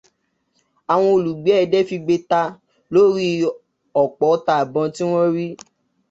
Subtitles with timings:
[0.93, 2.41] Àwọn olùgbé Ẹdẹ figbe ta
[2.93, 3.25] lórí
[4.01, 5.47] ọ̀pọ̀ ọta ìbọn tí wón rí.